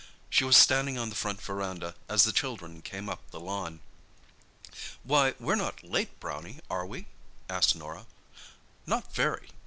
She 0.31 0.43
was 0.43 0.57
standing 0.57 0.97
on 0.97 1.09
the 1.09 1.15
front 1.15 1.43
verandah 1.43 1.93
as 2.09 2.23
the 2.23 2.31
children 2.31 2.81
came 2.81 3.07
up 3.07 3.21
the 3.29 3.39
lawn. 3.39 3.81
"Why, 5.03 5.35
we're 5.39 5.53
not 5.53 5.83
late, 5.83 6.19
Brownie, 6.19 6.59
are 6.71 6.87
we?" 6.87 7.05
asked 7.47 7.75
Norah. 7.75 8.07
"Not 8.87 9.13
very." 9.13 9.49